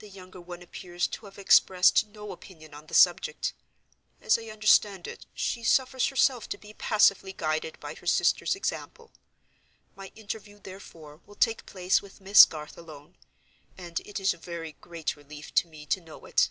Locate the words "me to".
15.68-16.02